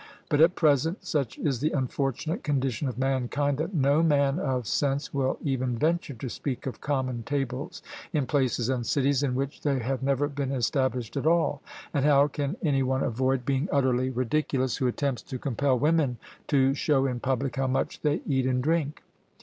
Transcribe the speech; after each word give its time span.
But 0.31 0.41
at 0.41 0.55
present, 0.55 1.05
such 1.05 1.37
is 1.37 1.59
the 1.59 1.69
unfortunate 1.73 2.43
condition 2.43 2.87
of 2.87 2.97
mankind, 2.97 3.59
that 3.59 3.75
no 3.75 4.01
man 4.01 4.39
of 4.39 4.65
sense 4.65 5.13
will 5.13 5.37
even 5.43 5.77
venture 5.77 6.15
to 6.15 6.27
speak 6.27 6.65
of 6.65 6.81
common 6.81 7.21
tables 7.21 7.83
in 8.11 8.25
places 8.25 8.67
and 8.67 8.83
cities 8.83 9.21
in 9.21 9.35
which 9.35 9.61
they 9.61 9.77
have 9.77 10.01
never 10.01 10.27
been 10.27 10.51
established 10.51 11.17
at 11.17 11.27
all; 11.27 11.61
and 11.93 12.03
how 12.03 12.27
can 12.27 12.57
any 12.63 12.81
one 12.81 13.03
avoid 13.03 13.45
being 13.45 13.69
utterly 13.71 14.09
ridiculous, 14.09 14.77
who 14.77 14.87
attempts 14.87 15.21
to 15.21 15.37
compel 15.37 15.77
women 15.77 16.17
to 16.47 16.73
show 16.73 17.05
in 17.05 17.19
public 17.19 17.57
how 17.57 17.67
much 17.67 18.01
they 18.01 18.21
eat 18.25 18.47
and 18.47 18.63
drink? 18.63 19.03